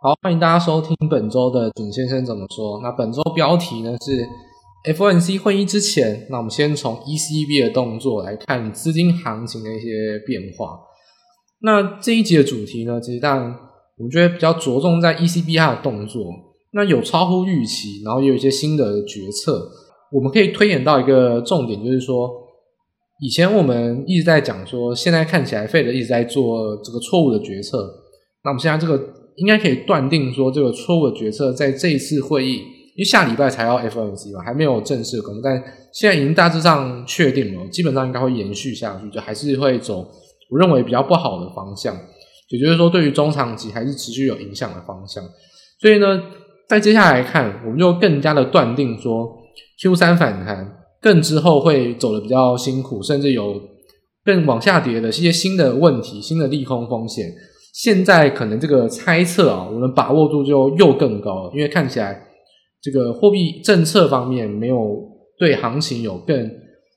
[0.00, 2.78] 好，欢迎大家收听本周的景先生怎么说。
[2.84, 4.24] 那本周标题呢是
[4.94, 10.78] FOMC 会议之前，那我们先从 ECB 的动作来看资金行情的一些变化。
[11.62, 13.56] 那这一集的主题呢，其实当然
[13.96, 16.26] 我觉得比较着重在 ECB 它的动作。
[16.70, 19.68] 那有超乎预期，然后也有一些新的决策，
[20.12, 22.30] 我们可以推演到一个重点，就是说，
[23.20, 28.04] 以前我们一直在讲说，现在看起来 Fed 一直在做这个错误的决策。
[28.44, 28.96] 那我们现在这个
[29.40, 40.06] 应该可以断定说，这个错误的决策在这一次会议，因为下礼拜才要 FOMC 嘛，还没有正式公布，但现在已经大致上确定了，基本上应该会延续下去，就还是会走
[40.50, 41.96] 我认为比较不好的方向，
[42.50, 45.24] 也就是说，对于中长期还是持续有影响的方向。
[45.80, 46.22] 所以呢。
[46.68, 49.26] 在接下来看，我们就更加的断定说
[49.80, 53.58] ，Q 三反弹更之后会走得比较辛苦，甚至有
[54.22, 57.24] 更往下跌的一些新的问题、新的利空风险。
[57.78, 62.20] 现在可能这个猜测啊，我们把握度就又更高了，因为看起来
[62.82, 64.98] 这个货币政策方面没有
[65.38, 66.50] 对行情有更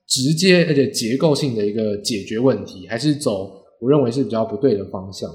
[0.07, 5.29] 直接而且结构性的一个解决问题，还是走我认为是比较不对的方向。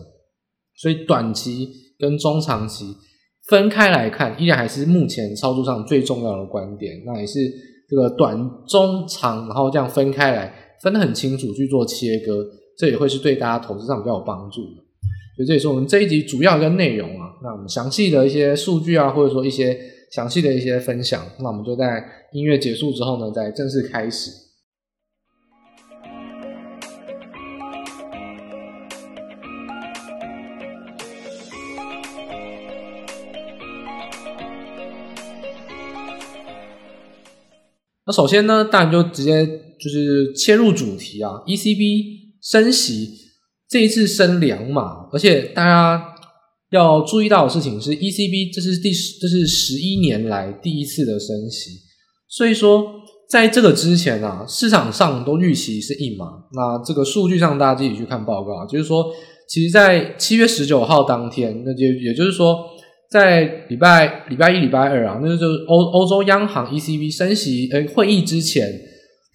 [0.77, 1.69] 所以短期
[1.99, 2.97] 跟中长期。
[3.49, 7.01] 分开来看，依然还是目前操作上最重要的观点。
[7.07, 7.39] 那也是
[7.89, 12.45] 这个短、中、长，然后这样分开来，分得很清楚去做切割，
[12.77, 14.83] 这也会是对大家投资上比较有帮助的。
[15.37, 17.29] 所以这也是我们这一集主要一个内容啊。
[17.43, 19.79] 那我们详细的一些数据啊，或者说一些
[20.11, 24.31] 详细的一些分享，那我们就在音乐结束之后呢，再正式开始。
[38.09, 43.26] 那首先呢，当然就直接就是切入主题啊，ECB 升息
[43.69, 46.15] 这一次升两码，而且大家
[46.71, 51.71] 要注意到的事情是，ECB 这是第十，这是十一年来第一次的升息，
[52.29, 52.85] 所以说
[53.29, 56.27] 在这个之前啊，市场上都预期是一码。
[56.53, 59.07] 那这个数据上大家自己去看报告，就是说，
[59.49, 62.57] 其实在七月十九号当天，那就也就是说。
[63.09, 68.69] 在礼拜礼拜一、礼拜二啊，那就是欧欧洲央行 ECB 升息呃会议之前，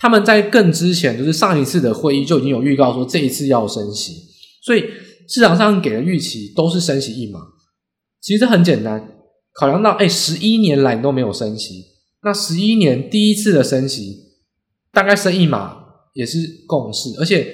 [0.02, 4.14] 他们在更之前，就是上一次的会议就已经有预告说这一次要升息，
[4.64, 4.84] 所以
[5.30, 7.40] 市场上给的预期都是升息一码。
[8.20, 9.12] 其实很简单，
[9.54, 11.84] 考量到哎十一年来你都没有升息，
[12.24, 14.18] 那十一年第一次的升息
[14.92, 15.78] 大概升一码
[16.16, 17.48] 也是共识，而且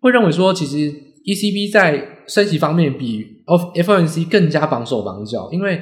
[0.00, 0.92] 会认为说其实
[1.24, 5.80] ECB 在升息方面比 FOMC 更加绑手绑脚，因为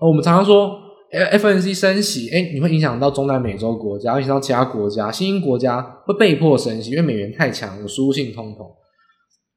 [0.00, 0.76] 我们常常说
[1.14, 8.66] F N C 升息，哎，你会影响到中南美洲国家，影响到其他国家，新兴国家会被迫升息，因为美元太强，有输入性通膨。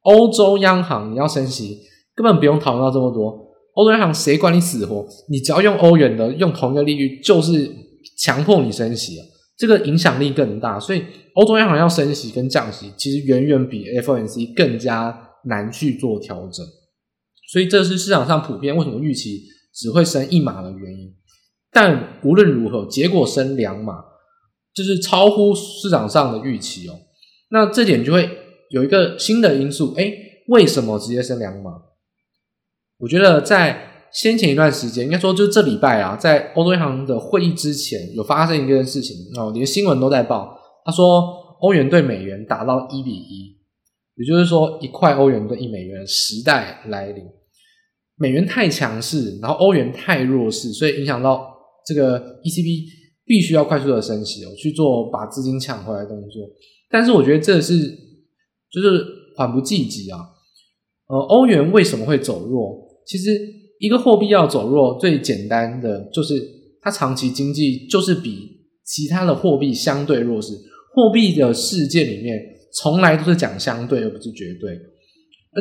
[0.04, 1.80] 欧洲央行你要升息，
[2.16, 3.48] 根本不用讨论到这么多。
[3.74, 5.06] 欧洲央行谁管你死活？
[5.30, 7.70] 你只要用欧元的，用同一个利率，就是
[8.18, 9.26] 强迫你升息啊，
[9.58, 10.80] 这个影响力更大。
[10.80, 11.04] 所以
[11.34, 15.24] 欧洲央行要升息跟降息，其实远远比 F N C 更加。
[15.44, 16.66] 难去做调整，
[17.50, 19.44] 所以这是市场上普遍为什么预期
[19.74, 21.08] 只会升一码的原因。
[21.80, 24.04] 但无论如何，结果升两码，
[24.74, 26.94] 就是超乎市场上的预期哦。
[27.52, 28.28] 那这点就会
[28.72, 30.12] 有一个新的因素，诶，
[30.48, 31.72] 为什么直接升两码？
[32.98, 41.22] 我觉得在先前一段时间，应该说就这礼拜啊，在欧洲央行的会议之前，有发生一件事情哦，连新闻都在报，他说
[41.62, 43.56] 欧元对美元达到一比一。
[44.16, 47.24] 也就是说，一块欧元兑一美元时代来临，
[48.16, 51.47] 美元太强势，然后欧元太弱势，所以影响到
[51.88, 52.84] 这个 ECB
[53.26, 56.48] 必须要快速的升息哦，去做把资金抢回来的动作。
[56.90, 57.78] 但是我觉得这是
[58.70, 59.06] 就是
[59.38, 60.20] 缓不济急啊。
[61.08, 63.02] 呃，欧元为什么会走弱？
[63.06, 63.32] 其实
[63.80, 66.34] 一个货币要走弱，最简单的就是
[66.82, 68.50] 它长期经济就是比
[68.84, 70.54] 其他的货币相对弱势。
[70.94, 72.38] 货币的世界里面。
[72.80, 74.78] 从来都是讲相对而不是绝对。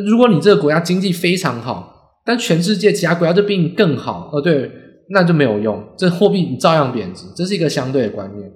[0.05, 1.91] 如果你这个国家经济非常好，
[2.23, 4.69] 但全世界其他国家就比你更好，呃，对，
[5.09, 5.83] 那就没有用。
[5.97, 8.51] 这货币你照样贬值，这是一个相对的观念。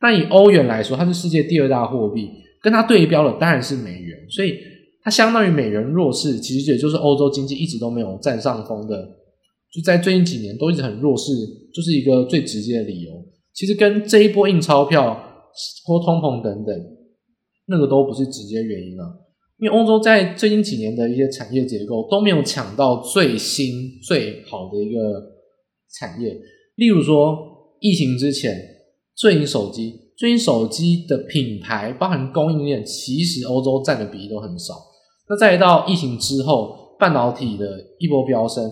[0.00, 2.28] 那以欧元来说，它是世界第二大货币，
[2.62, 4.58] 跟它对标的当然是美元，所以
[5.02, 8.96] 它相当于美元弱势，其实也就是欧洲经济一直都没有占上风的，
[9.72, 11.32] 就在最近几年都一直很弱势，
[11.74, 13.12] 就是一个最直接的理由。
[13.52, 15.14] 其实跟这一波印钞票
[15.84, 16.74] 或通膨等等。
[17.72, 19.06] 那个都不是直接原因啊，
[19.60, 24.98] 因为欧洲在最近几年的一些产业结构都没有抢到最新最好的一个
[25.92, 26.36] 产业。
[26.76, 27.36] 例如说，
[27.80, 28.56] 疫情之前，
[29.14, 34.74] 最近手机，最近手机的品牌包含供应链，其实欧洲占的比例都很少。
[35.28, 37.66] 那再到疫情之后，半导体的
[37.98, 38.70] 一波飙升，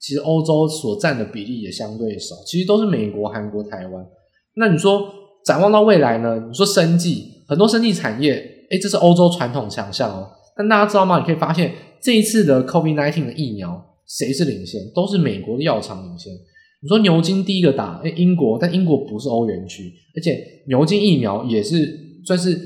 [0.00, 4.06] 其实欧洲所占的比例也相对少，其实都是美国、韩国、台湾。
[4.54, 5.12] 那你说
[5.44, 6.44] 展望到未来呢？
[6.48, 8.34] 你说生技，很多生技产业，
[8.70, 10.30] 诶，这是欧洲传统强项哦。
[10.56, 11.18] 但大家知道吗？
[11.18, 14.80] 你可以发现这一次的 COVID-19 的疫苗，谁是领先？
[14.94, 16.32] 都是美国的药厂领先。
[16.82, 21.76] 你说牛津第一个打，诶，英国，但英国不是欧元区，而且牛津疫苗也是
[22.24, 22.58] 算是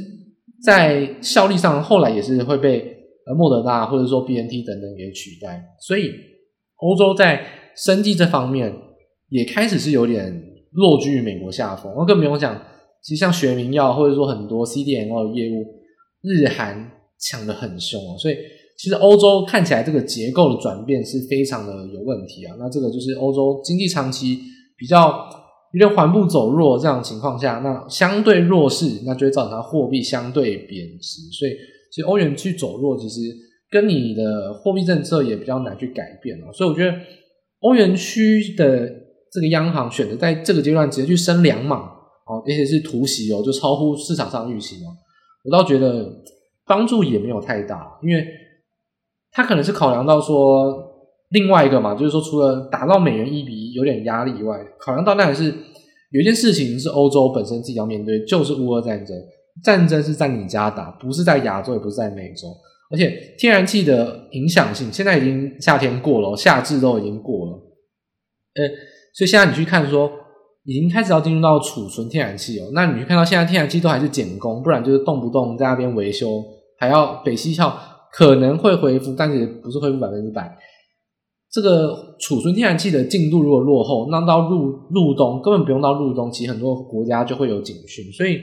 [0.64, 2.78] 在效力上，后来也是会被
[3.26, 5.64] 呃莫德纳或者说 BNT 等等给取代。
[5.80, 6.12] 所以
[6.76, 7.44] 欧洲在
[7.76, 8.72] 生计这方面
[9.30, 10.32] 也开始是有点
[10.70, 11.92] 落居于美国下风。
[11.96, 12.56] 我更不用讲，
[13.02, 15.64] 其实像学名药或者说很多 CDMO 的业务，
[16.22, 18.34] 日韩抢得很凶哦，所以。
[18.76, 24.40] 其实欧洲看起来这个结构的转变是非常的有问题啊，那这个就是欧洲经济长期
[24.76, 25.28] 比较
[25.72, 31.52] 有点缓步走弱这样情况下，那相对弱势，那就会造成它货币相对贬值，所以
[31.92, 33.20] 其实欧元区走弱，其实
[33.70, 36.92] 跟你的货币政策也比较难去改变啊，所以我觉得
[37.60, 38.86] 欧元区的
[39.32, 41.76] 这个央行选择在这个阶段直接去升两码，
[42.26, 44.90] 哦，而且是突袭哦，就超乎市场上预期嘛，
[45.44, 46.12] 我倒觉得
[46.66, 48.24] 帮助也没有太大，因为。
[49.34, 50.72] 他可能是考量到说
[51.30, 55.52] 另外一个嘛，就是说除了打到美元一比一有点压力以外，考量到当然是
[56.12, 59.16] 有一件事情是欧洲本身自己要面对，就是乌俄战争。
[59.62, 62.48] 战争是在你家打，不是在亚洲，也不是在美洲。
[62.90, 67.52] 而且天然气的影响性，现在已经夏天过了，夏至都已经过了。
[68.54, 68.68] 呃，
[69.14, 70.10] 所以现在你去看说，
[70.64, 72.68] 已经开始要进入到储存天然气哦。
[72.72, 76.44] 那你去看到现在天然气都还是减工，不然就是动不动在那边维修，
[76.78, 77.76] 还要北溪桥。
[78.16, 80.56] 可能会恢复，但是也不是恢复百分之百。
[81.50, 88.04] 这个储存天然气的进度如果落后，那到入入冬根本不用到入冬，其实很多国家就会有警讯。
[88.12, 88.38] 所以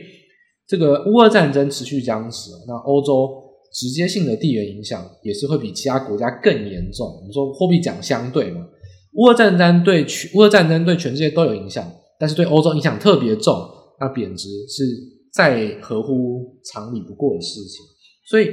[0.68, 3.30] 这个乌俄战争持续僵持，那欧洲
[3.74, 7.08] 直接性的地缘影响也是会比其他国家更严重。
[7.08, 8.66] 我们说货币讲相对嘛，
[9.14, 11.90] 乌俄战争对全乌俄战争对全世界都有影响，
[12.20, 13.54] 但是对欧洲影响特别重，
[14.02, 14.84] 那贬值是
[15.34, 17.86] 再合乎常理不过的事情。
[18.30, 18.50] 所以。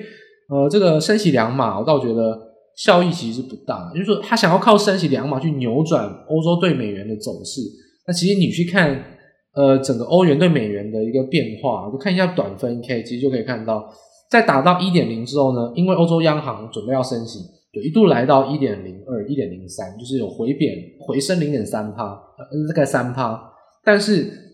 [0.48, 2.38] 呃，这个升息两码，我倒觉得
[2.74, 3.90] 效益其实不大。
[3.92, 7.60] 就是说，他想要靠升息两码去扭转欧洲对美元的走势。
[8.06, 9.04] 那其实你去看，
[9.54, 13.92] 呃，整个欧元对美元的一个变化，就看一下短分 K，其实就可以看到，
[14.30, 17.40] 在打到一点零之后呢，因为欧洲央行准备要升息，
[17.72, 23.38] 就一度来到一点零二、一点零三，就是有回贬、回升零点三趴，呃，大概三趴，
[23.84, 24.47] 但是。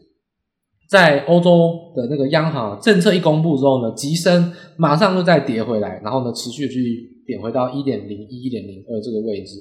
[0.88, 9.56] 在欧洲的那个央行政策一公布之后呢，急升，马上就再跌回来，然后呢，持续去贬回到一点零一、一点零二这个位置，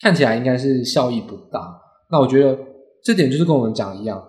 [0.00, 1.60] 看起来应该是效益不大。
[2.10, 2.58] 那我觉得
[3.04, 4.20] 这点就是跟我们讲一样，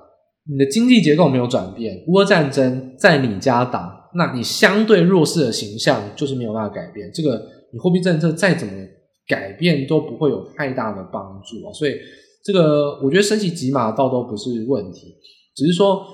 [0.51, 7.10] 你的经济结构没有转变，乌俄战争在你家打，那你相对弱势的形象就是没有办法改变。
[7.13, 7.42] 这个
[7.72, 8.74] 你货币政策再怎么
[9.28, 11.72] 改变都不会有太大的帮助啊。
[11.74, 11.94] 所以
[12.44, 15.16] 这个我觉得升息几码倒都不是问题，
[15.56, 16.06] 只是说。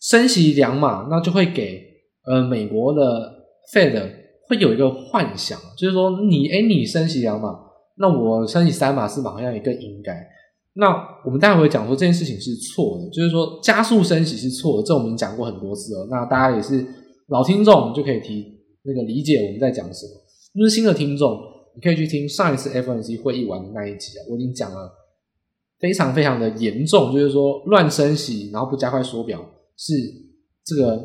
[0.00, 1.82] 升息两码，那就会给
[2.26, 3.32] 呃美国的
[3.72, 4.12] Fed
[4.48, 7.58] 会有一个幻想，就是说你诶你升息两码，
[7.98, 10.26] 那我升息三码四码好像也更应该。
[10.74, 10.94] 那
[11.24, 16.06] 我们待会会讲说这件事情是错的，就是说加速升息是错的，这我们讲过很多次了。
[16.10, 16.86] 那大家也是
[17.28, 18.44] 老听众，就可以提
[18.82, 20.12] 那个理解我们在讲什么。
[20.54, 21.40] 就是新的听众，
[21.74, 24.90] 你可以去听上一次 FOMC 会议完的那一集啊，我已经讲了
[25.78, 29.42] 非常非常的严重，就是说乱升息，然后不加快缩表。
[29.76, 29.92] 是
[30.64, 30.98] 这个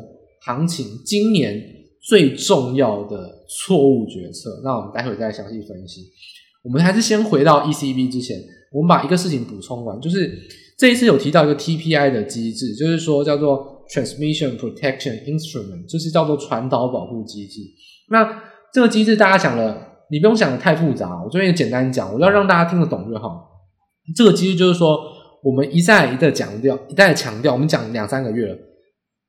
[0.44, 1.62] 行情今年
[2.02, 4.60] 最重要的错误决策。
[4.64, 6.00] 那我们待会再详细分析。
[6.64, 8.40] 我们还是先回到 ECB 之前，
[8.72, 10.36] 我们把一个事情补充完，就是
[10.78, 17.60] 这一次有提到一个 TPI 的机制，就是说叫做 Transmission Protection Instrument，就是叫做传导保护机制。
[18.10, 23.48] 那这个机制大家想了，你不用想的太复杂，我这边也简单讲，我要让大家听得懂就好。
[24.16, 24.98] 这个机制就是说。
[25.42, 28.56] 我们一再一再强调，一再强调，我们讲两三个月了，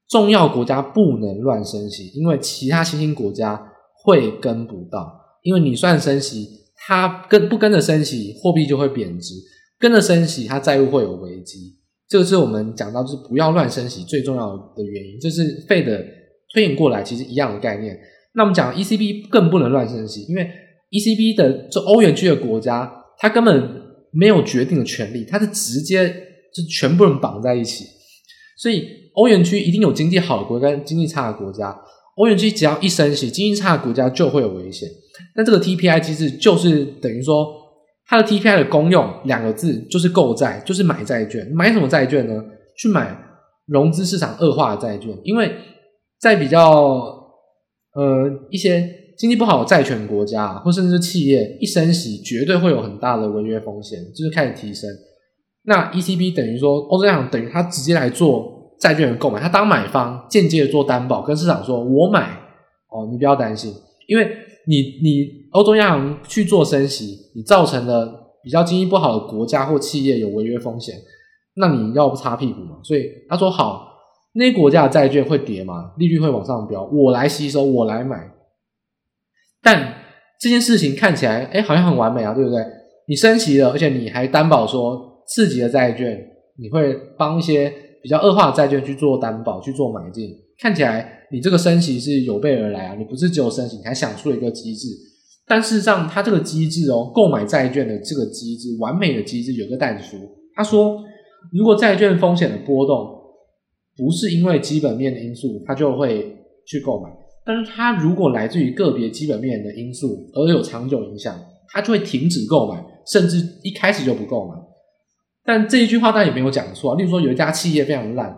[0.07, 3.71] 重要国家不能乱升息，因为其他新兴国家
[4.03, 5.19] 会跟不到。
[5.41, 9.33] 因为你算升息，它跟不跟着升息，货币就会贬值；
[9.79, 11.79] 跟着升息，它债务会有危机。
[12.07, 16.05] 这个是我们讲到就是不要乱升息最重要的原因，就是 Fed
[16.53, 17.97] 推演过来其实一样的概念。
[18.35, 20.47] 那我们讲 ECB 更不能乱升息，因为
[20.91, 23.82] ECB 的就欧元区的国家，它根本。
[24.13, 26.07] 没有决定的权利，它是直接
[26.53, 27.85] 就全部人绑在一起，
[28.57, 31.77] 所以欧元区一定有经济好的国家跟经济差的国家。
[32.15, 34.87] 欧元区只要一升息，经济差的国家就会有危险。
[35.35, 37.47] 那这个 TPI 机制就是等于说，
[38.05, 41.51] 它的 TPI 的功用两个字就是购债，就是买债券。
[41.53, 42.43] 买什么债券呢？
[42.77, 43.17] 去买
[43.65, 45.55] 融资市场恶化的债券，因为
[46.19, 46.69] 在比较
[47.95, 54.89] 呃一些经济不好的债权国家，或甚至企业一升息，绝对会有很大的违约风险，就是开始提升。
[55.65, 62.31] 那 ECB 等于说，欧洲央行等于他直接来做债券的购买，他当买方，间接的做担保，跟市场说：“我买
[62.89, 63.73] 哦，你不要担心，
[64.07, 64.27] 因为
[64.67, 70.95] 你你欧洲央行去做升息，你造成了比较经济不好的国家或企业有违约风险，
[71.55, 72.79] 那你要不擦屁股嘛？
[72.83, 73.87] 所以他说好，
[74.33, 78.29] 那些国家的债券会跌嘛，利率会往上飙，我来吸收，我来买。
[79.63, 79.95] 但
[80.39, 82.61] 这件事情看起来，哎，好像很完美啊，对不对？
[83.07, 85.11] 你升息了，而且你还担保说。
[85.25, 86.21] 次级的债券，
[86.59, 90.29] 你会帮一些比较恶化的债券去做担保、去做买进，
[90.59, 92.95] 看起来你这个升息是有备而来啊！
[92.99, 94.89] 你不是只有升息，你还想出了一个机制。
[95.47, 100.17] 但事实上，它这个机制哦，购买债券的这个机制，完美的机制有个但书。
[100.53, 101.01] 他说，
[101.53, 103.07] 如果债券风险的波动
[103.95, 106.35] 不是因为基本面的因素，他就会
[106.67, 107.09] 去购买；
[107.45, 111.37] 但是它如果来自于个别基本面的因素而有长久影响，
[111.69, 114.55] 它就会停止购买，甚至一开始就不购买。
[115.45, 116.97] 但这一句话当然也没有讲错啊。
[116.97, 118.33] 例如说，有一家企业非常烂，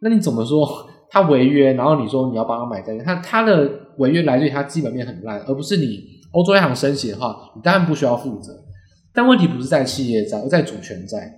[0.00, 0.68] 那你怎么说
[1.10, 1.74] 他违约？
[1.74, 6.00] 然后你说你要帮他买债券，他他的违约来自于他基本面很烂，而不是你
[6.32, 8.52] 欧洲央行升息的话，你当然不需要负责。
[9.14, 11.32] 但问题不是在企业债，而在主权债。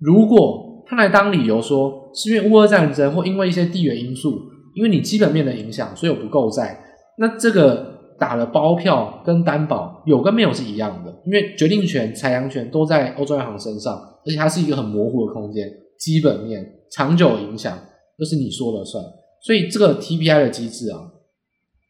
[0.00, 4.38] 如果他来当理由说是因为乌俄战争或因为一些地缘因素，
[4.76, 6.80] 因为你基本面的影响，所以我不够债，
[7.18, 7.96] 那这个。
[8.18, 17.78] 打了包票跟担保有跟没有是一样的，因为决定权、裁量权都在欧洲央行身上，而且它是一个很模糊的空间，基本面、长久影响
[18.18, 19.04] 都是你说了算。
[19.42, 21.12] 所以这个 TPI 的机制啊，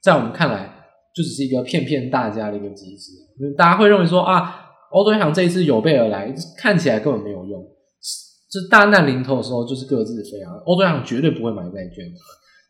[0.03, 0.69] 在我们看来
[1.15, 3.13] 就只是一个骗骗大家的一个机制。
[3.57, 7.65] 大家会认为说啊，欧洲央行这一次有备而来，看起来根本没有用。
[8.51, 12.05] 这大难临头的时候就是各自飞啊，欧洲央行绝对不会买债券，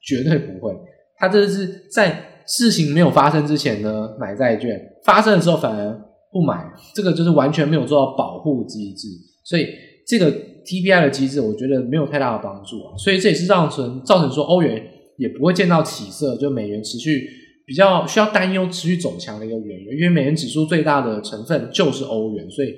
[0.06, 0.72] 绝对不会。
[1.18, 2.32] 他这是在。
[2.48, 4.70] 事情没有发生之前呢，买债券；
[5.04, 5.92] 发生的时候反而
[6.30, 9.08] 不买，这个就是完全没有做到保护机制。
[9.44, 9.66] 所以
[10.06, 10.30] 这个
[10.64, 12.94] TPI 的机制，我觉得没有太大的帮助啊。
[12.96, 14.80] 所以这也是造成造成说欧元
[15.18, 17.28] 也不会见到起色，就美元持续
[17.66, 19.86] 比较需要担忧持续走强的一个原因。
[19.96, 22.72] 因为美元指数最大的成分就是欧元，所以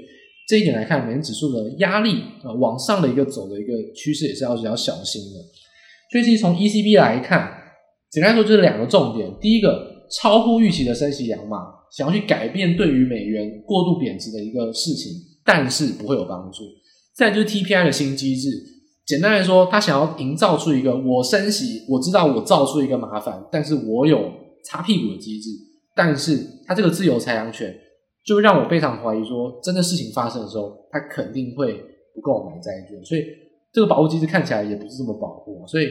[0.48, 5.38] 这一点来看，美元指数的压力啊往上的一个走的一个趋势也是要比较小心的。
[6.10, 7.54] 所以其实从 ECB 来看。
[8.10, 11.58] 简单说就是两个重点，第一个超乎预期的升息两码，
[11.94, 15.12] 想要去改变对于美元过度贬值的一个事情，
[15.44, 16.62] 但是不会有帮助。
[17.14, 18.48] 再就是 TPI 的新机制，
[19.04, 24.32] 简单来说，他想要营造出一个我升息，我知道我造出一个麻烦，但是我有
[24.64, 25.50] 擦屁股的机制，
[25.94, 27.76] 但是他这个自由裁量权，
[28.24, 31.74] 就让我非常怀疑说，真的事情发生的时候，他肯定会
[32.14, 33.22] 不购买债券，所以
[33.72, 35.88] 这个保护机制看起来也不是这么保护，所以。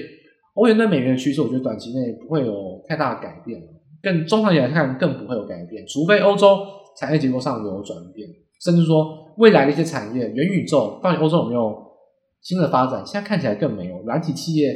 [0.59, 3.61] 欧元对美元的趋势，我觉得短期内不会有太大的改变，
[4.01, 6.57] 更中长期来看更不会有改变，除非欧洲
[6.99, 8.27] 产业结构上有转变，
[8.65, 9.05] 甚至说
[9.37, 11.75] 未来的一些产业，元宇宙到底欧洲有没有
[12.41, 13.05] 新的发展？
[13.05, 13.99] 现在看起来更没有。
[14.01, 14.73] 软体企业，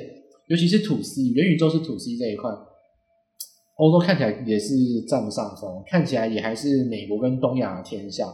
[0.49, 2.51] 尤其是土 C，元宇宙是土 C 这一块，
[3.77, 4.75] 欧洲看起来也是
[5.09, 8.27] 占不上风，看起来也还是美国跟东亚的天下，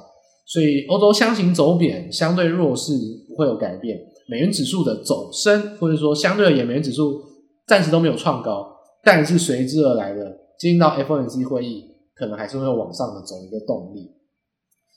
[0.46, 2.92] 所以欧洲相形走扁，相对弱势
[3.30, 3.98] 不会有改变，
[4.30, 7.22] 美元指数的走升，或者说相对而言美元指数。
[7.68, 8.66] 暂时都没有创高，
[9.04, 10.24] 但是随之而来的，
[10.58, 11.84] 进到 FOMC 会议，
[12.16, 14.10] 可能还是会往上的走一个动力。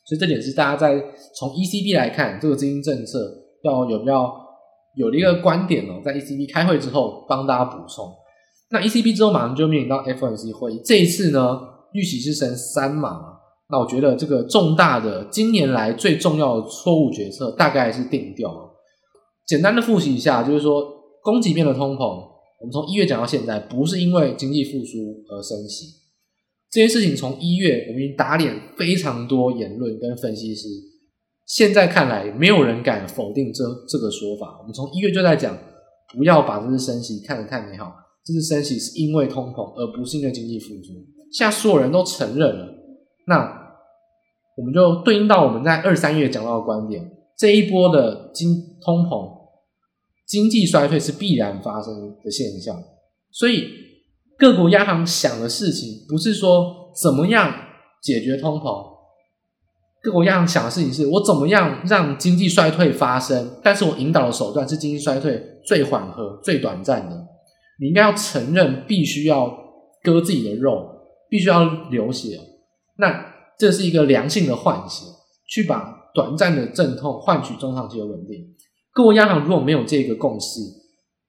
[0.06, 1.02] 所以这点是大家在
[1.34, 3.18] 从 ECB 来看这个资金政策
[3.64, 4.32] 要有要
[4.94, 8.08] 有的一个观点哦，在 ECB 开会之后帮大家补充。
[8.70, 11.60] 那 ECB 之后马上就面临到 FOMC 会议，这一次呢，
[11.92, 13.20] 预期是升三码。
[13.68, 18.70] 那我觉得这个重大的今年来最重要的错误决策大概是定调。
[19.50, 20.80] 简单的复习一下，就是说
[21.24, 22.04] 供给面的通膨。
[22.60, 25.86] 我们从一月讲到现在，不是因为经济复苏而升息。
[26.70, 30.68] 这件事情从一月我们已经打脸非常多言论跟分析师，
[31.48, 34.58] 现在看来没有人敢否定这这个说法。
[34.60, 35.58] 我们从一月就在讲，
[36.16, 37.92] 不要把这次升息看得太美好，
[38.24, 40.92] 这次升息是因为通膨，而不是因为经济复苏。
[41.32, 42.68] 现在所有人都承认了，
[43.26, 43.36] 那
[44.56, 49.39] 我们就对应到我们在二三月讲到的观点，这一波的经通膨。
[50.30, 52.80] 经济衰退是必然发生的现象，
[53.32, 53.66] 所以
[54.38, 57.52] 各国央行想的事情不是说怎么样
[58.00, 58.86] 解决通膨，
[60.00, 67.26] 各国央行想的事情是我怎么样让经济衰退发生，但是我引导的手段是经济衰退最缓和、最短暂的。
[67.80, 69.52] 你应该要承认，必须要
[70.00, 70.86] 割自己的肉，
[71.28, 72.38] 必须要流血，
[72.98, 75.06] 那这是一个良性的换血，
[75.48, 78.46] 去把短暂的阵痛换取中长期的稳定。
[78.92, 80.60] 各国央行如果没有这个共识，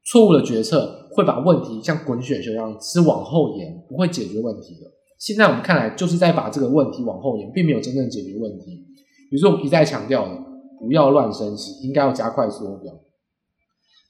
[0.06, 4.92] 错误的决策会把问题像滚雪球一样是往后延，不会解决问题的。
[5.20, 8.84] 现在我们看来就是在把这个问题往后延，并没有真正解决问题。
[9.30, 10.36] 比如说我们一再强调的，
[10.80, 12.92] 不要乱升息，应该要加快缩表。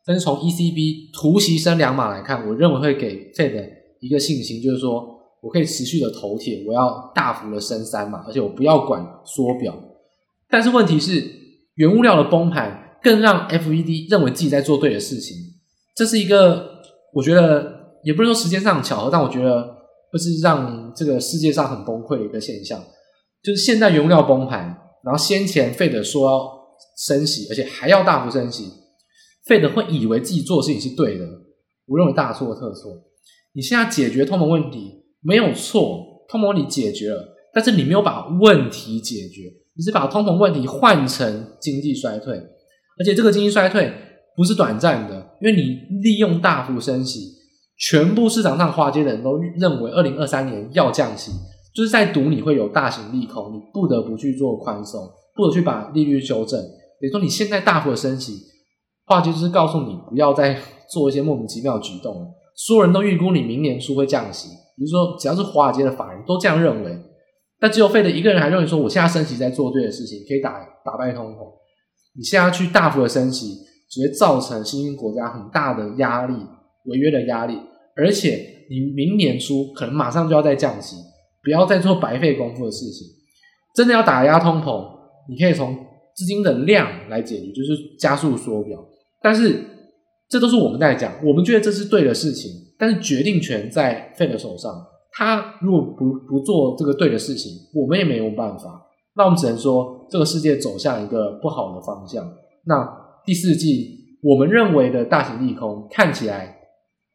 [0.06, 5.06] 但是从 ECB 突袭升两码来看，我认为会给 Fed 一个信心，就是说
[5.42, 9.76] 我可以持续的头铁，我要大幅的升三码，而且我不要管缩表。
[10.50, 11.24] 但是问题是，
[11.76, 15.38] 原物料的崩盘更让 FED 认为自己在做对的事情，
[15.96, 16.82] 这是一个
[17.14, 19.64] 我觉得也不是说时间上巧合，但我觉得
[20.12, 22.84] 会是让这个世界上很崩溃的一个现象，
[23.44, 24.66] 就是现在原物料崩盘，
[25.04, 26.52] 然后先前 Fed 说要
[26.98, 28.72] 升息，而且还要大幅升息。
[29.48, 31.26] Fed 会以为自己做的事情是对的，
[31.88, 32.92] 我认为大错特错。
[33.54, 42.40] 你现在解决通膨问题没有错，通膨问题解决了，但是你没有把问题解决，你是把通膨问题换成经济衰退，
[43.02, 43.92] 而且这个经济衰退
[44.38, 47.20] 不是短暂的，因为你利用大幅升息，
[47.78, 51.32] 全部市场上华尔街的人都认为二零二三年要降息，
[51.74, 55.02] 就是在赌你会有大型利空，你不得不去做宽松，
[55.36, 56.60] 不得去把利率修正。
[56.62, 58.50] 等于说你现在大幅的升息。
[59.04, 60.58] 话就是告诉你不要再
[60.90, 62.34] 做一些莫名其妙的举动。
[62.56, 66.98] 所有人都预估你明年初会降息，比如说只要是华尔街的法人都这样认为，
[67.60, 71.40] 但只有费德一个人还认为说我现在升息在做对的事情，可以打打败通膨。
[72.18, 73.58] 你现在去大幅的升息，
[73.90, 76.34] 只会造成新兴国家很大的压力，
[76.86, 77.58] 违约的压力，
[77.96, 80.96] 而且你明年初可能马上就要再降息，
[81.44, 83.08] 不要再做白费功夫的事情。
[83.74, 84.86] 真的要打压通膨，
[85.30, 85.74] 你可以从
[86.14, 88.78] 资金的量来解决，就是加速缩表。
[89.22, 89.64] 但是，
[90.28, 92.52] 这都是我们在讲，我们觉得这是对的事情。
[92.78, 94.74] 但是决定权在 Fed 手上，
[95.12, 98.88] 他如果不不做这个对的事情，我们也没有办法。
[99.16, 102.32] 那我们只能说，这个世界走向一个不好的方向。
[102.66, 102.88] 那
[103.26, 106.56] 第四季我们认为的大型利空看起来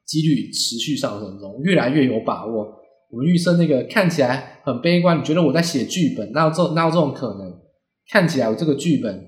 [0.06, 2.66] 几率持续上升中，越来越有把握。
[3.12, 7.54] 我们预测那个看起来很悲观，你觉得我在写剧本，那这那这种可能？
[8.10, 9.24] 看起来我这个剧本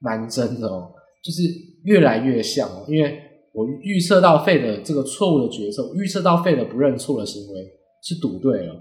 [0.00, 0.92] 蛮真的哦，
[1.24, 1.66] 就是。
[1.84, 3.18] 越来越像哦，因为
[3.54, 7.62] 我预测到费的这个错误的决策，预测到费的不认错的行为
[8.02, 8.74] 是赌对了。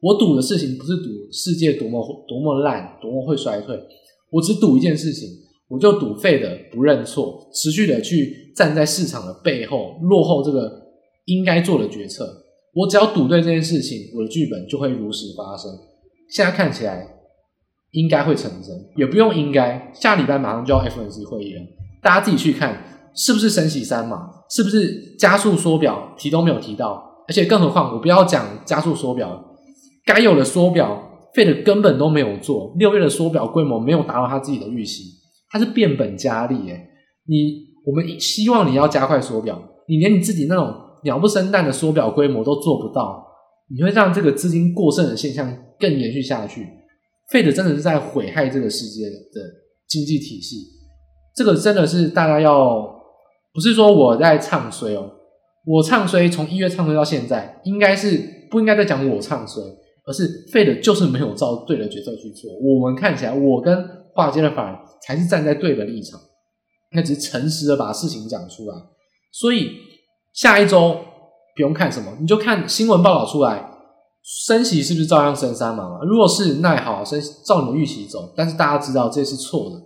[0.00, 3.78] 我赌的事情不是赌世界多么多么烂，多么会衰退，
[4.30, 5.28] 我只赌一件事情，
[5.68, 10.70] 我就赌废的不认错，持续的去站在市场的背后，落后这个
[11.26, 12.44] 应该做的决策。
[12.74, 15.70] 我只要赌对这件事情，我的剧本就会如实发生。
[16.30, 17.04] 现在看起来
[17.92, 21.62] 应该会成真，也不用应该，下礼拜马上就要 FOMC 会议了。
[22.00, 24.30] 大家自己去看，是不是升息三嘛？
[24.50, 26.14] 是不是加速缩表？
[26.16, 29.47] 提都没有提到，而且更何况，我不要讲加速缩表，
[30.08, 32.74] 该有的缩表，Fed 根本都没有做。
[32.78, 35.02] 六月的缩表规模没有达到他自己的预期，
[35.50, 36.56] 他是变本加厉。
[36.70, 36.88] 诶
[37.26, 43.22] 你我们希望你要加快缩表，你连你自己那种鸟不生蛋的缩表规模都做不到，
[43.68, 46.66] 你会让这个资金过剩的现象更延续下去。
[47.30, 49.42] Fed 真的是在毁害这个世界的
[49.86, 50.56] 经济体系。
[51.36, 52.80] 这个真的是大家要，
[53.52, 55.10] 不是说我在唱衰哦，
[55.66, 59.62] 我唱衰从一月唱衰到现在，应该是不应该再讲我唱衰，
[60.08, 62.50] 而是废的就是没有照对的决策去做。
[62.62, 63.76] 我们看起来，我跟
[64.14, 66.18] 华尔街的反而才是站在对的立场，
[66.92, 68.74] 那只是诚实的把事情讲出来。
[69.30, 69.70] 所以
[70.32, 70.96] 下一周
[71.54, 73.70] 不用看什么，你就看新闻报道出来，
[74.24, 76.00] 升息是不是照样升三码嘛？
[76.04, 78.32] 如果是，那也好，升照你的预期走。
[78.34, 79.76] 但是大家知道这是错的。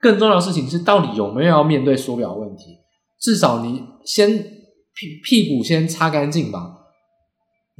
[0.00, 2.78] 更重要的事情是，到底有没有要面对缩表问题？
[3.20, 4.36] 至少你先
[4.94, 6.78] 屁屁股先擦干净吧。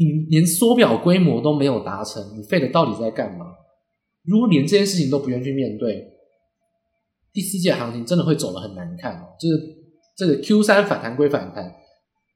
[0.04, 3.46] 你连缩表规模都没有达成，你费的到底在干嘛？
[4.24, 6.06] 如果连这件事情都不愿意去面对，
[7.32, 9.22] 第四季行情真的会走得很难看。
[9.40, 9.58] 就是
[10.16, 11.72] 这个 Q 三反弹归反弹，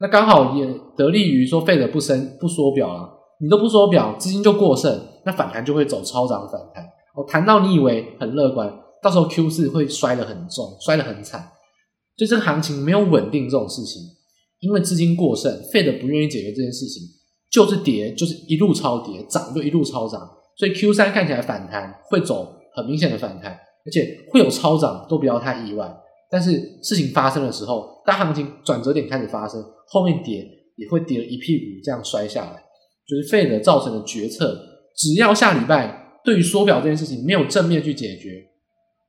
[0.01, 3.13] 那刚好也得利于说费的不升不缩表了。
[3.41, 6.85] 你都不缩表，资金就过剩，那反弹就会走超涨反弹。
[7.15, 8.73] 我谈到你以为很乐观。
[9.03, 11.53] 到时候 Q 四会摔得很重，摔得很惨，
[12.17, 14.03] 就这个行情没有稳定这种事情，
[14.61, 17.03] 因为资金过剩，Fed 不愿意解决这件事情，
[17.51, 20.21] 就是跌，就是一路超跌，涨就一路超涨，
[20.57, 25.91] 所以 Q 三看起来反弹会走很明显的反弹，而且会有超涨，都不要太意外。
[26.31, 30.45] 但是事情发生的时候，当行情转折点开始发生，后面跌
[30.77, 32.63] 也会跌一屁股这样摔下来，
[33.07, 34.59] 就是 Fed 造成的决策，
[34.97, 38.45] 只要下礼拜对于缩表这件事情没有正面去解决。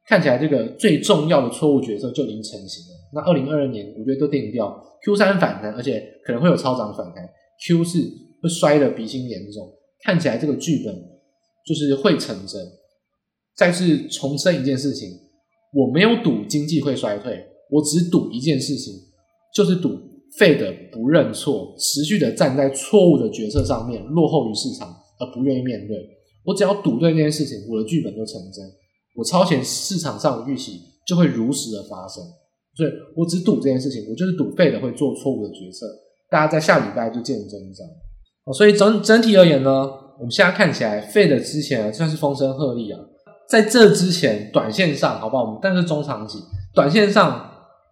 [0.08, 2.98] 看起来这个最重要的错误决策就已经成型了。
[3.14, 4.74] 那二零二二年，我觉得都定调
[5.04, 7.28] ，Q 三反弹，而且可能会有超涨反弹
[7.68, 8.00] ，Q 四
[8.42, 9.74] 会摔得鼻青脸肿。
[10.04, 10.96] 看起来这个剧本
[11.66, 12.62] 就是会成真。
[13.56, 15.10] 再次重申一件事情，
[15.74, 18.94] 我没有赌经济会衰退，我只赌一件事情，
[19.54, 19.90] 就是赌
[20.38, 25.98] Fed 不认错，持续的站在错误的决策上面，落后于市场，而不愿意面对。
[26.46, 28.64] 我只要赌对这件事情，我的剧本就成真，
[29.16, 32.24] 我超前市场上的预期就会如实的发生。
[32.76, 35.88] 所以我只赌这件事情，我就是赌费的会做错误的决策。
[36.30, 37.88] 大家在下礼拜就见真章。
[38.54, 39.70] 所以整整体而言呢，
[40.18, 43.00] 我们现在看起来费的之前算是风声鹤唳啊。
[43.50, 45.44] 在这之前，短线上好不好？
[45.44, 46.40] 我们但是中长期，
[46.74, 47.50] 短线上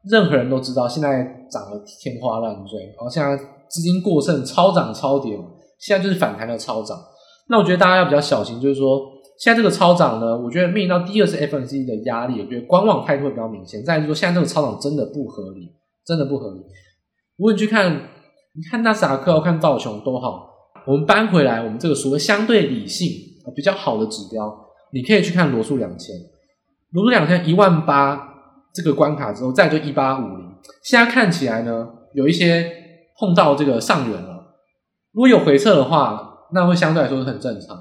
[0.10, 3.38] 任何人都知道，现在涨得天花乱坠，然后现在
[3.70, 5.46] 资金过剩，超涨超跌嘛，
[5.80, 6.98] 现在就是反弹的超涨。
[7.48, 9.00] 那我觉得大家要比较小心，就是说
[9.40, 13.84] 现在这个超涨呢，我觉得面临到第二次 FOMC 的压力，我觉得观望态度会比较明显。
[13.84, 15.72] 再就是说，现在这个超涨真的不合理，
[16.06, 16.60] 真的不合理。
[17.38, 18.10] 如果你去看，
[18.56, 20.50] 你看纳斯达克，看道琼都好，
[20.88, 23.10] 我们搬回来，我们这个所谓相对理性
[23.54, 24.66] 比较好的指标。
[24.94, 26.16] 你可以去看罗素两千，
[26.92, 28.18] 罗素两千一万八
[28.74, 30.50] 这个关卡之后，再就一八五零，
[30.84, 32.72] 现在看起来呢，有一些
[33.20, 34.56] 碰到这个上缘了。
[35.12, 37.78] 如果有回撤的话，那会相对来说是很正常。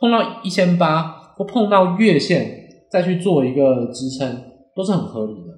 [0.00, 1.02] 碰到一千八
[1.36, 4.42] 或碰到月线再去做一个支撑，
[4.74, 5.48] 都是很合理的。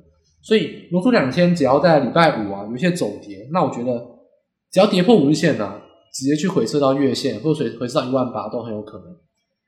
[0.43, 4.05] 所以罗素两千只要在礼拜五啊有一些走跌，那我觉得
[4.77, 5.81] 只要跌破五日线呢、
[6.13, 9.07] 直接去回撤到月线或者回回撤到一万八都很有可能。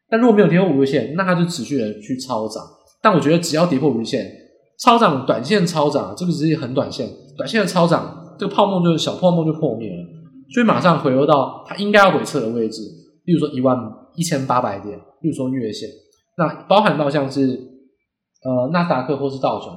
[0.06, 2.62] 但如果没有跌破五日线，那它就持续的去超涨。
[3.00, 4.30] 但我觉得只要跌破五日线，
[4.78, 10.04] 超涨短线超涨，这个只是很短线，短线的超涨，这个泡沫就是小泡沫就破灭了，
[10.52, 12.82] 所以马上回落到它应该要回撤的位置，
[13.24, 13.78] 例如说一万
[14.14, 15.88] 一千八百点，例如说月线，
[16.36, 17.58] 那包含到像是
[18.44, 19.72] 呃纳斯达克或是道琼，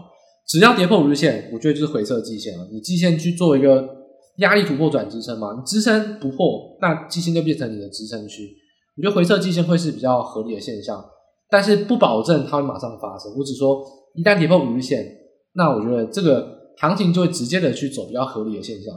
[0.45, 2.67] 只要跌破五日线，我觉得就是回撤季线了。
[2.69, 4.00] 你季线去做一个
[4.37, 8.49] 压力突破转支撑嘛，你支撑不破，那基线就变成你的支撑区。
[8.97, 11.03] 我觉得回撤基线会是比较合理的现象，
[11.49, 13.31] 但是不保证它会马上发生。
[13.37, 13.83] 我只说
[14.15, 15.05] 一旦跌破五日线，
[15.53, 18.93] 那我觉得这个行情就会直接的去走比较合理的现象。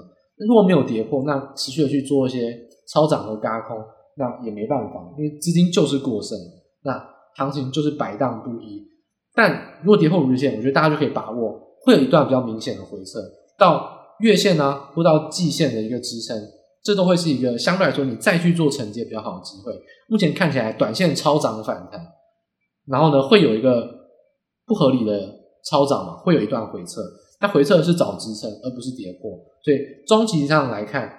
[0.46, 3.76] 如果没有跌破，那持续的去做一些超涨和轧空，
[4.16, 6.36] 那也没办法，因为资金就是过剩，
[6.82, 7.00] 那
[7.36, 8.82] 行情就是摆荡不一。
[9.32, 13.20] 但如果跌破五日线，我觉得大家就可以把握，会有一段比较明显的回撤
[13.56, 16.36] 到月线呢、啊，或到季线的一个支撑。
[16.82, 19.72] 这都会是一个相对来说，你再去做承接比较好的机会。
[20.06, 21.98] 目前看起来，短线超涨反弹，
[22.86, 23.88] 然后呢，会有一个
[24.66, 27.00] 不合理的超涨嘛，会有一段回撤。
[27.40, 29.30] 那回撤是找支撑，而不是跌破。
[29.64, 31.10] 所以中期上来看，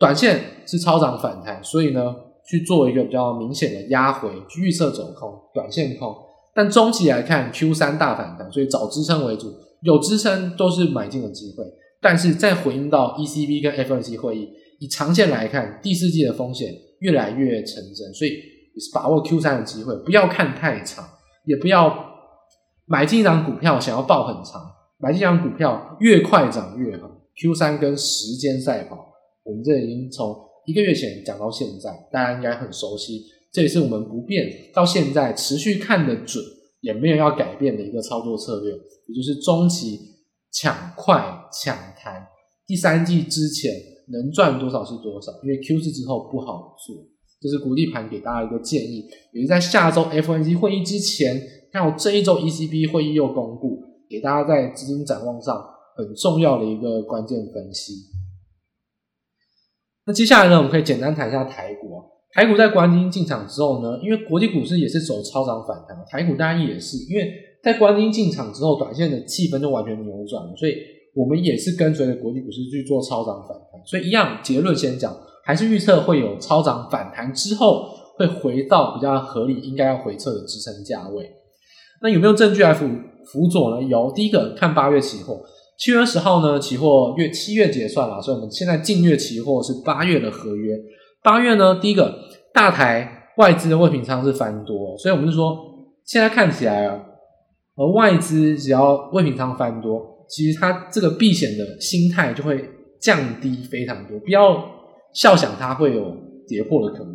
[0.00, 2.12] 短线是超涨反弹，所以呢，
[2.48, 6.12] 去做一个比较明显的压回，去预测走空，短线空。
[6.56, 11.64] 但中期来看，Q 三大反弹，所以找支撑为主，有支撑都是买进的机会。
[12.02, 14.50] 但是再回应到 ECB 跟 FOMC 会议。
[14.80, 18.32] 以长线来看，第四季的风险越来越成真，所以
[18.92, 21.08] 把握 Q 三的机会，不要看太长，
[21.46, 22.04] 也不要
[22.86, 24.60] 买进一张股票想要抱很长，
[24.98, 27.08] 买进一张股票越快涨越好。
[27.40, 28.96] Q 三跟时间赛跑，
[29.44, 30.36] 我们这已经从
[30.66, 36.42] 一个月前讲到现在，大家应该很熟悉，这也是我们不变到现在持续看得准，
[36.80, 39.98] 也没有要改变的一个操作策略，也就是中期
[40.50, 42.26] 抢快抢弹，
[42.66, 43.70] 第三季之前。
[44.08, 46.96] 能赚多少是多少，因为 Q 四之后不好做，
[47.40, 49.04] 这是股利盘给大家一个建议。
[49.32, 51.40] 也是在下周 FOMC 会议之前，
[51.72, 55.64] 还有这一周 ECB 会议又公布，给大家在资金展望上
[55.96, 57.94] 很重要的一个关键分析。
[60.04, 62.04] 那接下来呢，我们可以简单谈一下台股啊。
[62.32, 70.74] 台股在国安基金进场之后呢，因为国际股市也是走超涨反弹，台股当然也是，因为在国安基金进场之后，短线的气氛就完全扭转了，所以。
[71.14, 81.30] 我们也是跟随着国际股市去做超涨反弹，所以一样结论先讲，还是预测会有超涨反弹之后会回到比较合理应该要回撤的支撑价位。
[82.00, 82.88] 那有没有证据来辅
[83.26, 83.86] 辅佐呢？
[83.86, 85.40] 有，第一个看八月期货，
[85.78, 90.74] 七月二十号呢，期货月七月结算了，所以我们现在近月期货是八月的合约。
[91.22, 92.18] 八月呢，第一个
[92.54, 95.56] 大台外资的未平仓是翻多，所以我们就说
[96.04, 96.98] 现在看起来啊，
[97.76, 100.11] 而外资只要未平仓翻多。
[100.34, 102.64] 其实它这个避险的心态就会
[103.00, 104.64] 降低非常多，不要
[105.14, 106.16] 笑想它会有
[106.48, 107.14] 跌破的可能。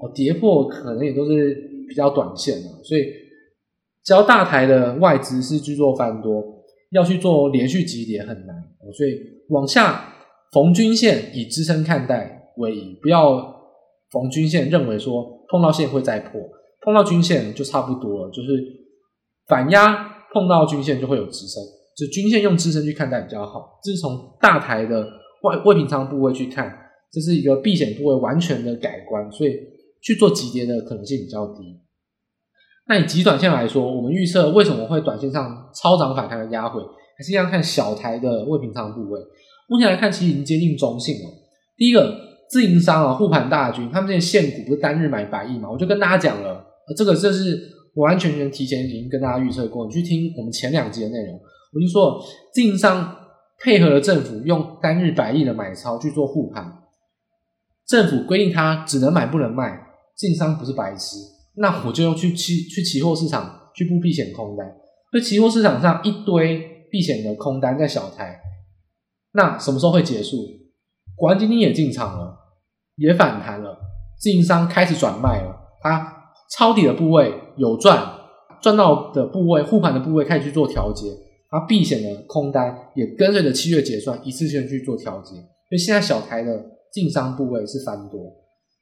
[0.00, 1.54] 哦，跌破可能也都是
[1.88, 3.02] 比较短线的，所以
[4.04, 6.42] 只要大台的外资是去做翻多，
[6.92, 8.54] 要去做连续急跌很难，
[8.96, 10.12] 所以往下
[10.52, 13.36] 逢均线以支撑看待为宜，不要
[14.10, 16.40] 逢均线认为说碰到线会再破，
[16.82, 18.48] 碰到均线就差不多了，就是
[19.46, 21.62] 反压碰到均线就会有支撑。
[21.96, 25.06] 就均线用支撑去看待比较好，这是从大台的
[25.42, 26.72] 外未平仓部位去看，
[27.12, 29.52] 这是一个避险部位完全的改观，所以
[30.02, 31.80] 去做急跌的可能性比较低。
[32.86, 36.82] 那以极短线来说，我们预测为什么会短线上超涨反弹的压回，
[37.16, 39.20] 还是一样看小台的未平仓部位。
[39.68, 41.30] 目前来看，其实已经接近中性了。
[41.76, 42.14] 第一个，
[42.50, 45.70] 自营商啊护盘大军，他们这些现股不是单日买百亿嘛？
[45.70, 46.62] 我就跟大家讲了，
[46.94, 47.58] 这个这是
[47.94, 49.86] 完完全全提前已经跟大家预测过。
[49.86, 51.40] 你去听我们前两集的内容，
[51.74, 53.16] 我就说自营商
[53.58, 56.82] 配合了政府用单日百亿的买超去做护盘，
[57.86, 61.16] 政府规定他只能买不能卖，自营商不是白痴，
[61.56, 64.66] 那我就要去期去期货市场去布避险空单，
[65.10, 68.40] 所以期货市场上一堆避险的空单在小台，
[69.32, 70.36] 那什么时候会结束？
[71.16, 72.36] 国安基金也进场了，
[72.96, 73.76] 也反弹了，
[74.18, 78.14] 自营商开始转卖了，他抄底的部位有赚，
[78.60, 81.06] 赚到的部位护盘的部位开始去做调节，
[81.50, 86.58] 它避险的空单也跟随着七月结算一次性去做调节，所以现在小台的
[86.92, 88.32] 自营商部位是翻多，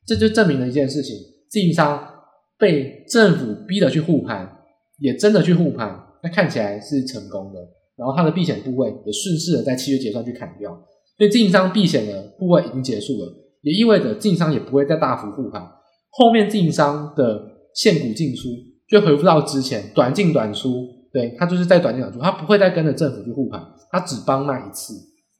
[0.07, 1.16] 这就证明了一件事情：
[1.51, 2.03] 自营商
[2.59, 4.51] 被政府逼着去护盘，
[4.98, 7.61] 也真的去护盘，那看起来是成功的，
[7.96, 10.70] 然后他的避险部位也顺势的在七月结算去砍掉。
[11.18, 15.62] 所以，自营商避险的部位已经结束了，也意味着自营商也不会再大幅护盘。
[16.11, 17.42] 后面自营商的
[17.75, 18.48] 现股进出
[18.88, 24.94] 就回复到之前短进短出，对，他就是在短进短出，他不会再跟着政府去护盘，他只帮那一次，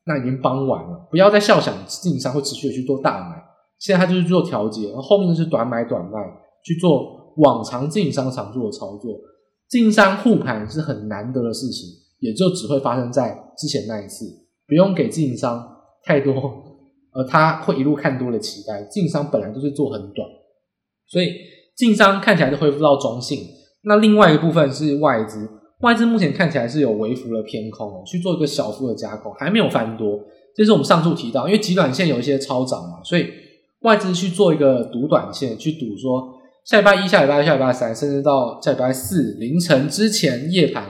[0.05, 1.09] 那已经帮完了。
[1.11, 3.43] 不要再笑想经营商会持续的去做大买，
[3.79, 6.19] 现在他就是做调节，而后面就是短买短卖
[6.65, 9.19] 去做往常经营商常做的操作。
[9.69, 11.89] 自营商护盘是很难得的事情，
[12.21, 14.27] 也就只会发生在之前那一次，
[14.69, 15.69] 不用给自营商。
[16.05, 16.35] 太多，
[17.15, 18.83] 呃，他会一路看多的期待。
[18.91, 20.29] 自营商本来都是做很短，
[21.07, 21.29] 所以
[21.77, 23.39] 自营商看起来就恢复到中性。
[23.85, 25.49] 那另外一个部分是外资，
[25.83, 30.19] 外资目前看起来是有微幅的偏空哦，去做一个小幅的加工，还没有翻多。
[30.57, 33.27] 这是我们上述提到，因为极短线有一些超涨嘛，所以
[33.83, 36.33] 外资去做一个赌短线，去赌说
[36.65, 40.85] 下礼拜一、下礼拜二、下礼拜三，甚至到下礼拜四凌晨之前夜盘，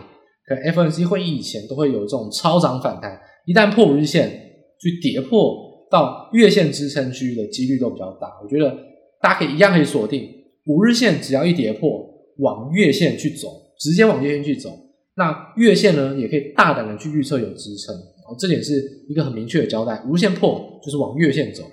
[0.47, 3.19] 可能 FOMC 会议以前都会有这种超涨反弹。
[3.47, 4.41] 一旦破五日线。
[4.83, 8.77] 去跌破到月线支撑区域的几率都比较大，我觉得
[9.21, 10.29] 大家可以一样可以锁定
[10.67, 12.05] 五日线，只要一跌破，
[12.39, 13.47] 往月线去走，
[13.83, 14.71] 直接往月线去走，
[15.17, 21.65] 那月线呢也可以大胆的去预测有支撑，哦，这点是一个很明确的交代，无限破就是往月线走，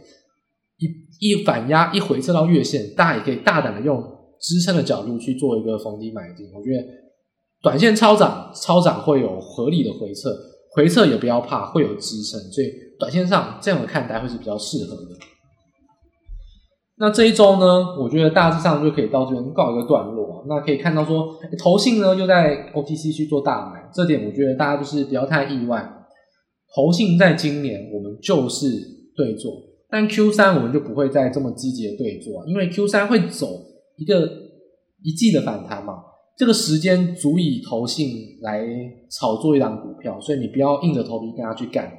[0.78, 4.04] 一一反压一回撤到月线，大家也可以大胆的用
[4.42, 6.84] 支撑的角度去做一个逢低买进，我觉得
[7.62, 10.36] 短线超涨超涨会有合理的回撤，
[10.76, 12.68] 回撤也不要怕会有支撑，所以。
[13.00, 15.16] 短线上这样的看待会是比较适合的。
[17.00, 20.44] 那这一周呢，我觉得大致上就可以到这边告一个段落。
[20.50, 25.90] 那可以看到说，投信呢又在 OTC 去做大买，这点我觉得大家就是不要太意外。
[26.76, 28.68] 投信在今年我们就是
[29.16, 29.54] 对做，
[29.90, 33.48] 但 Q 三我们就不会再这么积极的对做，因为 Q 三会走
[33.98, 34.30] 一个
[35.02, 35.96] 一季的反弹嘛，
[36.38, 38.10] 这个时间足以投信
[38.42, 38.62] 来
[39.10, 41.90] 炒作一档股票，所以你不要硬着头皮跟他去干。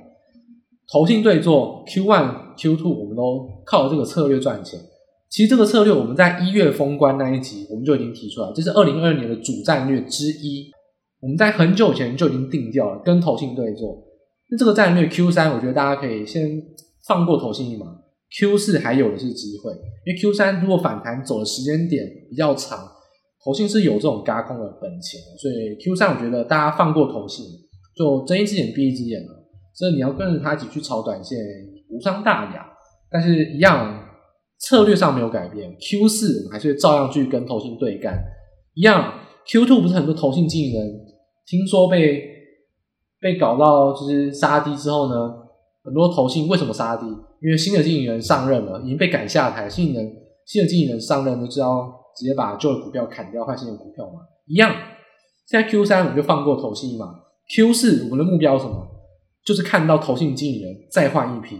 [0.93, 4.81] 投信对做 Q one Q two，我们都靠这个策略赚钱。
[5.29, 10.71] 其实这个策略我们在一月封关那一集我们就已经提出来，这是二零二二年的主战略之一。
[11.21, 14.03] 我们在很久前就已经定掉了，跟投信对做。
[14.49, 16.61] 那这个战略 Q 三，我觉得大家可以先
[17.07, 17.87] 放过投信一马。
[18.39, 19.71] Q 四还有的是机会，
[20.07, 22.89] 因为 Q 三如果反弹走的时间点比较长，
[23.45, 27.45] 投信是有这种轧空的本钱，所以 Q 三我觉得大家放过投信，
[27.95, 29.40] 就睁一只眼闭一只眼了。
[29.81, 31.39] 所以你要跟着他一起去炒短线，
[31.89, 32.67] 无伤大雅。
[33.11, 33.99] 但是，一样
[34.59, 35.75] 策略上没有改变。
[35.81, 38.23] Q 四我们还是照样去跟投信对干。
[38.75, 39.15] 一样
[39.47, 41.01] ，Q two 不是很多投信经理人
[41.47, 42.23] 听说被
[43.19, 45.33] 被搞到就是杀低之后呢，
[45.83, 47.07] 很多投信为什么杀低？
[47.41, 49.67] 因为新的经理人上任了，已经被赶下台。
[49.67, 50.13] 新人
[50.45, 54.21] 新的经理人上任，就知道直接把旧的股票砍掉，换新的股票嘛。
[54.45, 54.71] 一样，
[55.47, 57.07] 现在 Q 三我们就放过投信一马。
[57.57, 58.87] Q 四我们的目标是什么？
[59.51, 61.57] 就是看到投信经理人再换一批，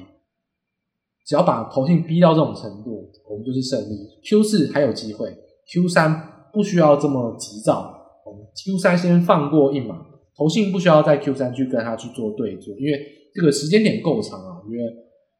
[1.27, 3.97] 只要把投信逼到这种程度，我们就是胜利。
[4.23, 5.27] Q 四还有机会
[5.73, 7.93] ，Q 三不需要这么急躁。
[8.25, 9.97] 我们 Q 三先放过一马，
[10.39, 14.85] 投信不需要在 Q 三去跟他去做对做，因为这个时间点够长啊，我觉得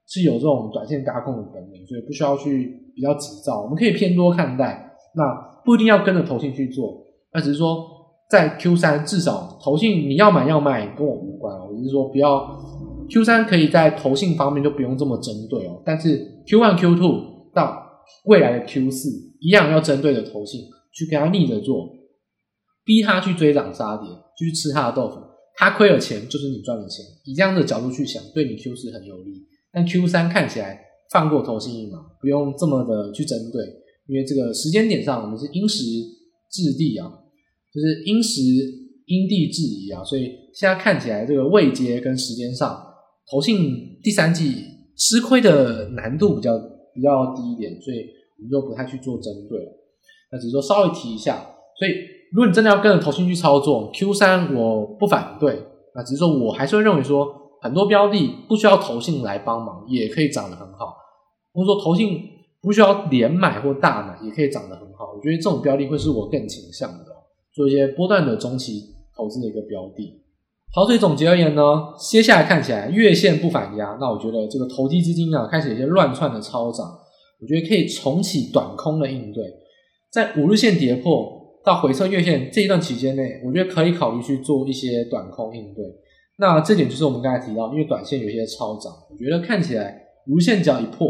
[0.09, 3.63] 是有这种短线轧空的本领，所以不需要去比较急躁。
[3.63, 5.23] 我们可以偏多看待，那
[5.65, 8.00] 不一定要跟着投信去做，那只是说。
[8.31, 12.49] 在 Q 三至少投信你要买要卖跟我无关，我就是说不要
[13.11, 17.85] Q 三可以在投信方面就不用这么针对哦，但是 Q one Q two 到
[18.27, 19.09] 未来的 Q 四
[19.41, 20.61] 一样要针对的投信
[20.93, 21.89] 去给他逆着做，
[22.85, 25.17] 逼他去追涨杀跌，去吃他的豆腐，
[25.57, 29.45] 他亏了钱就是你赚了钱，以这样的角度去想，对你 Q 四很有利。
[29.73, 33.61] 但 Q 三看起来放过投信一马，不用这么的去针对，
[34.07, 35.83] 因为这个时间点上我们是因时
[36.49, 37.11] 制地啊。
[37.73, 38.41] 就是因时
[39.07, 42.81] 因地制宜啊，所以现在看起来这个位阶跟时间上，
[43.31, 44.65] 投信第三季
[44.97, 46.59] 吃亏的难度比较
[46.95, 47.99] 比较低一点，所以
[48.39, 49.59] 我们就不太去做针对。
[50.33, 51.37] 那只是说稍微提一下，
[51.79, 51.93] 所以
[52.33, 55.61] 如果你真的要跟着投信去操作 Q 三，我不反对。
[55.95, 57.27] 那只是说我还是会认为说，
[57.63, 60.95] 很多标的不需要投信来帮忙，也可以涨得很好。
[61.53, 62.21] 或者说投信
[62.63, 65.13] 不需要连买或大买，也可以涨得很好。
[65.17, 67.10] 我觉得这种标的会是我更倾向的，
[67.55, 70.17] 做一些波段的中期投资的一个标的。
[70.73, 71.63] 好，所以总结而言呢，
[71.99, 76.87] 接下来看起来月线不反压，那我觉得这个投机资金啊开始有些乱窜的超涨，
[77.43, 79.43] 我觉得可以重启短空的应对，
[80.13, 81.29] 在五日线跌破
[81.65, 85.85] 到回撤月线这一段期间内，我觉得可以考虑去做一些短空应对。
[86.39, 91.09] 那这点就是我们刚才提到，因为短线有些超涨，我觉得看起来五线只要一破，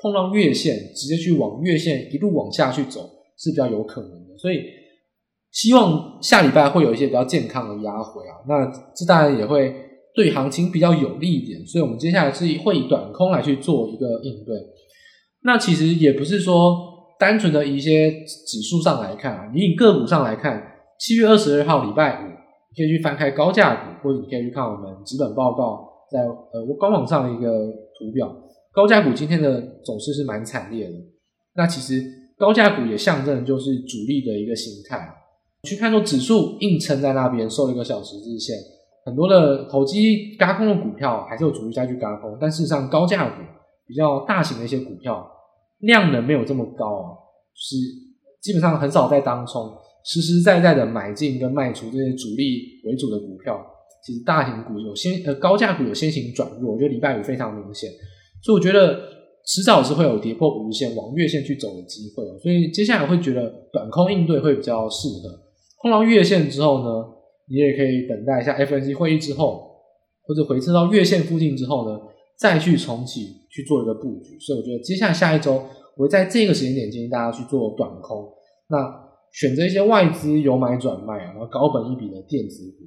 [0.00, 4.80] 碰到月线直接去往月线一路往下去走是比较有可能的，所以。
[5.52, 9.74] 希望下礼拜会有一些比较健康的压回啊，那这当然也会
[10.14, 14.56] 对行情比较有利一点，所以我们接下来是会以短空来去做一个应对。
[15.44, 16.74] 那其实也不是说
[17.18, 20.62] 单纯的一些指数上来看啊，你以个股上来看，
[20.98, 27.66] 七月二十二号礼拜五，你可以去翻开高价股，或者你可以去看我们纸本报告在呃官网上的一个
[27.98, 28.34] 图表，
[28.72, 30.94] 高价股今天的走势是蛮惨烈的。
[31.54, 32.02] 那其实
[32.38, 35.18] 高价股也象征就是主力的一个形态。
[35.68, 38.56] 去看说指数硬撑在那边，收了一个小十字线，
[39.04, 43.36] 很多的投机轧空的股票还是有主力再去轧空，但事实上高价股
[43.86, 45.24] 比较大型的一些股票
[45.78, 47.08] 量能没有这么高啊，
[47.54, 47.76] 是
[48.40, 49.72] 基本上很少在当冲，
[50.04, 53.64] 实实在在的买进跟卖出这些主力为主的股票，
[54.04, 57.88] 其实大型股有先呃高价股有先行转弱，我觉得礼拜五非常明显，
[58.42, 58.98] 所以我觉得
[59.46, 65.38] 迟早是会有跌破五日线往月线去走的机会，所以接下来会觉得短空应对会比较适合。
[65.82, 67.04] 碰到月线之后呢，
[67.48, 69.70] 你也可以等待一下 F N C 会议之后，
[70.22, 72.00] 或者回撤到月线附近之后呢，
[72.38, 74.38] 再去重启去做一个布局。
[74.38, 75.54] 所以我觉得接下来下一周，
[75.96, 78.32] 我会在这个时间点建议大家去做短空。
[78.68, 78.78] 那
[79.32, 82.84] 选择一些外资有买转卖啊，然后高本一比的电子股，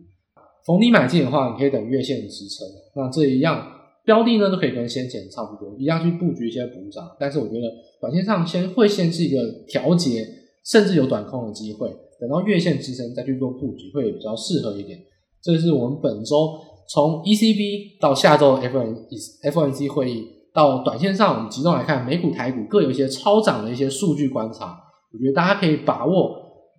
[0.66, 2.66] 逢低买进的话，你可以等月线支撑。
[2.96, 3.68] 那这一样
[4.06, 7.04] 标的呢，都可以跟先前差不多，一样去布局一些补涨。
[7.20, 7.62] 但是我觉得
[8.00, 10.26] 短线上先会先是一个调节，
[10.64, 11.90] 甚至有短空的机会。
[12.20, 15.00] 等到月线支撑再去做布局会比较适合一点。
[15.42, 18.96] 这是我们本周从 ECB 到下周 F N
[19.44, 24.78] F N C 会议到短线上我们集中来看美股台股各有一些超涨的一些数据观察，
[25.14, 26.36] 我觉得大家可以把握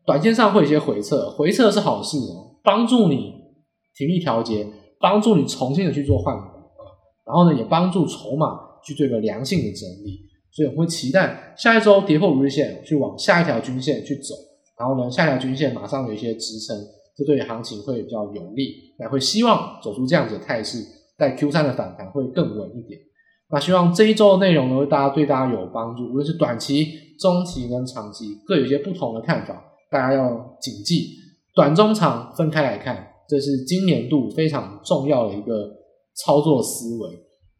[0.07, 3.33] 短线上会有一些回撤，回撤是好事哦，帮助你
[3.95, 4.67] 停利调节，
[4.99, 6.83] 帮助你重新的去做换股啊，
[7.27, 10.21] 然后呢也帮助筹码去做一个良性的整理，
[10.53, 14.35] 所以我们会期待下一周跌破五日线去往下一条均线去走。
[14.79, 16.77] 然后呢，下条均线马上有一些支撑，
[17.17, 20.85] 这对行情会比较有利，也会希望走出这样子的态势，
[21.17, 23.01] 在 Q 三的反弹会更稳一点。
[23.49, 31.11] 那希望这一周的内容呢，大家对大家有帮助，无论是短期、中期跟长期，各有一些不同的看法，大家要谨记，
[31.55, 35.71] 短、中、长分开来看，这是今年度非常重要的一个
[36.15, 37.11] 操作思维。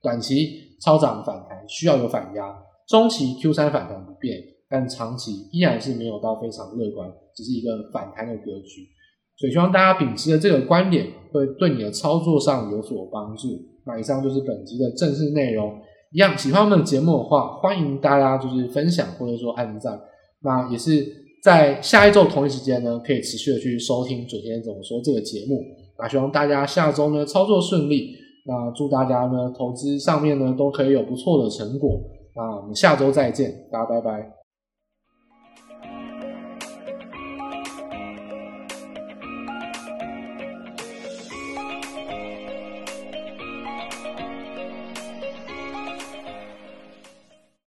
[0.03, 2.55] 短期超涨反弹需要有反压，
[2.87, 4.39] 中期 Q 三反弹不变。
[4.69, 8.89] 但长期依然是没有到非常乐观，只是一个反弹的格局，
[9.37, 13.49] 所以希望大家秉持的这个观点，会对你的操作上有所帮助。
[13.87, 15.81] 那以上就是本集的正式内容。
[16.13, 20.01] 一样喜欢我们的节目的话，欢迎大家就是分享或者说按赞。
[20.43, 21.07] 那也是
[21.43, 25.61] 在下一周同一时间呢，可以持续的去收听准先生怎么说这个节目。
[25.99, 28.15] 那希望大家下周呢操作顺利。
[28.47, 32.01] 那祝大家呢投资上面呢都可以有不错的成果。
[32.35, 34.36] 那我们下周再见，大家拜拜。